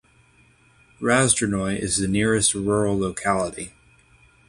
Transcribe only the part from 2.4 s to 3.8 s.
rural locality.